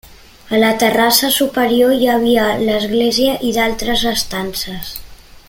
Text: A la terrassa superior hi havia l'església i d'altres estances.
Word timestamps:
A 0.57 0.61
la 0.61 0.69
terrassa 0.83 1.29
superior 1.35 1.93
hi 1.97 2.09
havia 2.15 2.47
l'església 2.63 3.37
i 3.51 3.53
d'altres 3.59 4.07
estances. 4.17 4.95